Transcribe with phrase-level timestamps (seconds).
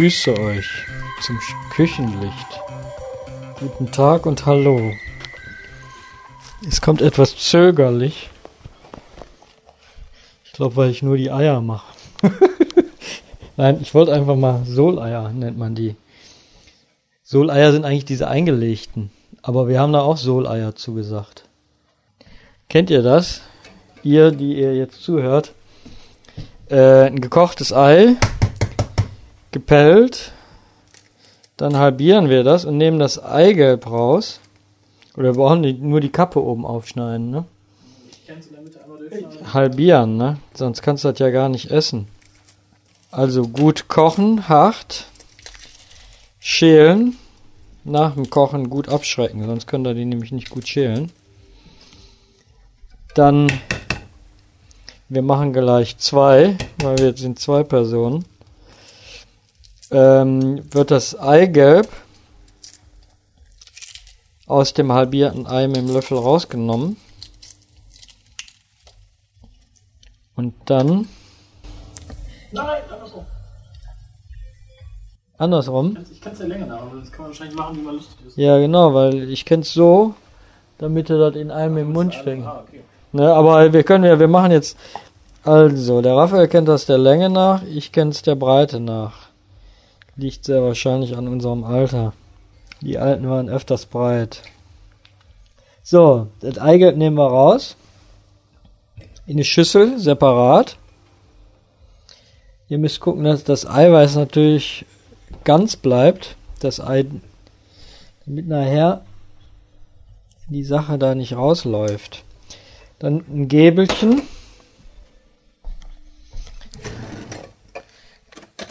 [0.00, 0.66] begrüße euch
[1.20, 1.38] zum
[1.74, 2.60] Küchenlicht.
[3.60, 4.92] Guten Tag und Hallo.
[6.66, 8.30] Es kommt etwas zögerlich.
[10.46, 11.92] Ich glaube, weil ich nur die Eier mache.
[13.58, 15.96] Nein, ich wollte einfach mal Soleier, nennt man die.
[17.22, 19.10] Soleier sind eigentlich diese eingelegten.
[19.42, 21.44] Aber wir haben da auch Soleier zugesagt.
[22.70, 23.42] Kennt ihr das?
[24.02, 25.52] Ihr, die ihr jetzt zuhört.
[26.70, 28.16] Äh, ein gekochtes Ei,
[29.50, 30.32] gepellt.
[31.56, 34.40] Dann halbieren wir das und nehmen das Eigelb raus.
[35.16, 37.44] Oder wir brauchen die, nur die Kappe oben aufschneiden, ne?
[39.52, 40.38] Halbieren, ne?
[40.54, 42.08] Sonst kannst du das ja gar nicht essen.
[43.10, 45.06] Also gut kochen, hart.
[46.38, 47.16] Schälen.
[47.82, 51.10] Nach dem Kochen gut abschrecken, sonst könnt ihr die nämlich nicht gut schälen.
[53.14, 53.50] Dann,
[55.08, 58.26] wir machen gleich zwei, weil wir sind zwei Personen.
[59.90, 61.88] Ähm, wird das Eigelb
[64.46, 66.96] aus dem halbierten Ei mit dem Löffel rausgenommen.
[70.36, 71.08] Und dann.
[72.52, 73.26] Nein, andersrum.
[75.38, 75.96] Andersrum?
[76.12, 78.26] Ich kann es ja länger nach, aber das kann man wahrscheinlich machen, wie man lustig
[78.26, 78.36] ist.
[78.36, 80.14] Ja, genau, weil ich kenn's so,
[80.78, 82.14] damit du das in einem im Mund.
[82.14, 82.82] Ah, okay.
[83.12, 84.76] Ne, aber wir können ja, wir machen jetzt.
[85.42, 89.29] Also, der Raphael kennt das der Länge nach, ich kenn's der Breite nach.
[90.16, 92.12] Liegt sehr wahrscheinlich an unserem Alter.
[92.80, 94.42] Die Alten waren öfters breit.
[95.82, 97.76] So, das Eigelb nehmen wir raus.
[99.26, 100.76] In eine Schüssel, separat.
[102.68, 104.84] Ihr müsst gucken, dass das Eiweiß natürlich
[105.44, 106.36] ganz bleibt.
[106.60, 107.06] Das Ei,
[108.26, 109.04] damit nachher
[110.48, 112.24] die Sache da nicht rausläuft.
[112.98, 114.22] Dann ein Gäbelchen.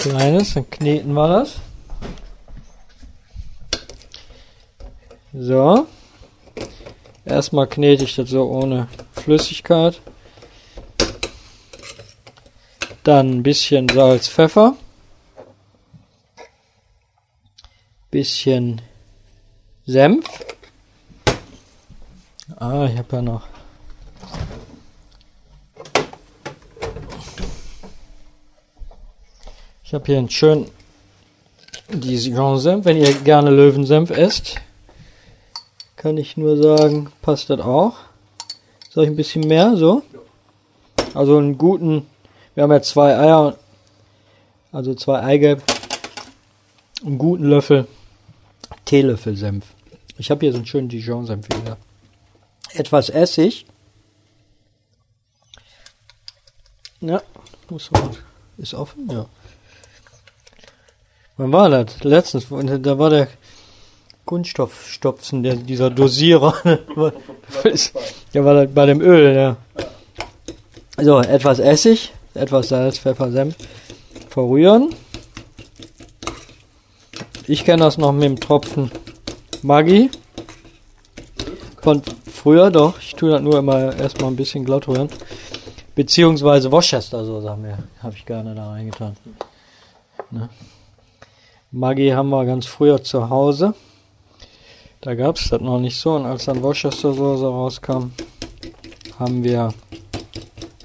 [0.00, 1.56] Kleines, dann kneten wir das.
[5.34, 5.86] So.
[7.26, 10.00] Erstmal knete ich das so ohne Flüssigkeit.
[13.04, 14.74] Dann ein bisschen Salz, Pfeffer.
[18.10, 18.80] Bisschen
[19.84, 20.26] Senf.
[22.56, 23.59] Ah, ich habe ja noch.
[29.90, 30.70] Ich habe hier einen schönen
[31.88, 32.84] Dijon-Senf.
[32.84, 34.60] Wenn ihr gerne Löwensenf esst,
[35.96, 37.96] kann ich nur sagen, passt das auch.
[38.88, 39.76] Soll ich ein bisschen mehr?
[39.76, 40.04] So?
[41.12, 42.06] Also einen guten.
[42.54, 43.56] Wir haben ja zwei Eier,
[44.70, 45.60] also zwei Eigelb,
[47.04, 47.88] einen guten Löffel
[48.84, 49.66] Teelöffel Senf.
[50.18, 51.76] Ich habe hier so einen schönen Dijon-Senf wieder.
[52.74, 53.66] Etwas Essig.
[57.00, 57.20] Ja,
[57.68, 58.16] muss man.
[58.56, 59.10] Ist offen?
[59.10, 59.26] Ja.
[61.40, 62.04] Wann war das?
[62.04, 63.28] Letztens, da war der
[64.26, 66.54] Kunststoffstopfen, der, dieser Dosierer.
[68.34, 69.56] der war bei dem Öl, ja.
[71.02, 73.56] So, etwas Essig, etwas Salz, Pfeffer, Senf.
[74.28, 74.94] Verrühren.
[77.46, 78.90] Ich kenne das noch mit dem Tropfen
[79.62, 80.10] Maggi.
[81.80, 82.98] Von früher doch.
[82.98, 85.08] Ich tue das nur immer erstmal ein bisschen glatt rühren.
[85.94, 87.78] Beziehungsweise Worcester, so sagen wir.
[88.02, 89.16] Habe ich gerne da reingetan.
[90.30, 90.50] Ne?
[91.72, 93.74] Maggi haben wir ganz früher zu Hause.
[95.02, 96.16] Da gab es das noch nicht so.
[96.16, 98.10] Und als dann Worcester Soße rauskam,
[99.20, 99.72] haben wir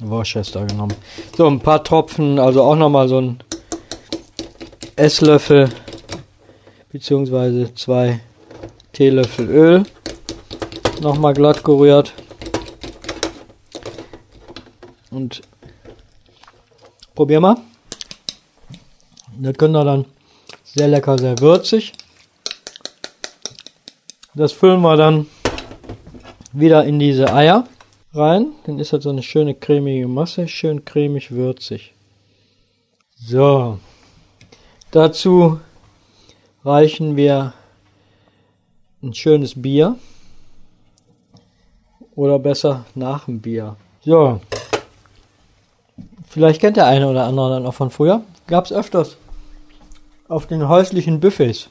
[0.00, 0.94] Worcester genommen.
[1.34, 3.38] So, ein paar Tropfen, also auch nochmal so ein
[4.96, 5.70] Esslöffel,
[6.92, 8.20] beziehungsweise zwei
[8.92, 9.82] Teelöffel Öl.
[11.00, 12.12] Nochmal glatt gerührt.
[15.10, 15.40] Und
[17.14, 17.56] probier mal.
[19.38, 20.04] Das könnt ihr dann
[20.76, 21.94] sehr lecker, sehr würzig.
[24.34, 25.26] Das füllen wir dann
[26.52, 27.66] wieder in diese Eier
[28.12, 28.52] rein.
[28.64, 31.94] Dann ist das so eine schöne cremige Masse, schön cremig würzig.
[33.16, 33.78] So.
[34.90, 35.60] Dazu
[36.62, 37.54] reichen wir
[39.02, 39.96] ein schönes Bier.
[42.14, 43.76] Oder besser nach dem Bier.
[44.04, 44.40] So.
[46.28, 48.20] Vielleicht kennt der eine oder andere dann auch von früher.
[48.46, 49.16] Gab's öfters.
[50.28, 51.68] Auf den häuslichen Buffets.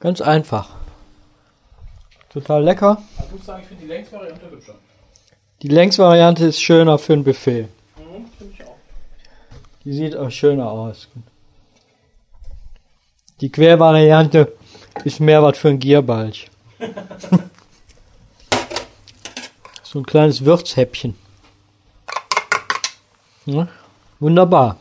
[0.00, 0.70] Ganz einfach.
[2.32, 3.00] Total lecker.
[3.16, 4.74] Also ich muss sagen, ich finde die Längsvariante hübscher.
[5.62, 7.68] Die Längsvariante ist schöner für ein Buffet.
[7.96, 8.76] Mhm, finde ich auch.
[9.84, 11.08] Die sieht auch schöner aus.
[13.40, 14.52] Die Quervariante
[15.04, 16.50] ist mehr was für ein Gierbalch.
[19.84, 21.16] so ein kleines Würzhäppchen.
[23.46, 23.68] Ja?
[24.22, 24.76] Wunderbar.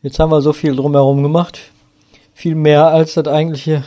[0.00, 1.60] Jetzt haben wir so viel drumherum gemacht.
[2.32, 3.84] Viel mehr als das eigentliche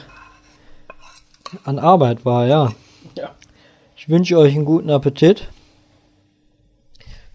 [1.63, 2.71] an Arbeit war, ja.
[3.15, 3.31] Ja.
[3.97, 5.47] Ich wünsche euch einen guten Appetit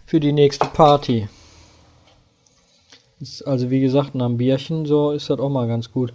[0.05, 1.27] für die nächste Party.
[3.19, 6.13] Ist also wie gesagt, nach einem Bierchen so ist das auch mal ganz gut.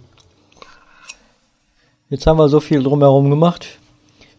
[2.09, 3.77] Jetzt haben wir so viel drumherum gemacht.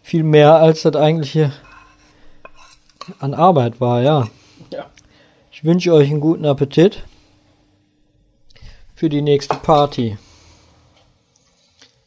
[0.03, 1.53] Viel mehr als das eigentliche
[3.21, 4.27] an Arbeit war, ja.
[5.55, 7.05] Ich wünsche euch einen guten Appetit
[8.95, 10.17] für die nächste Party.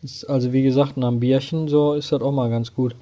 [0.02, 2.96] Ist also wie gesagt, nach einem Bierchen so ist das auch mal ganz gut.